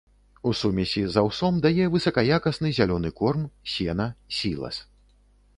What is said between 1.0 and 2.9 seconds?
з аўсом дае высакаякасны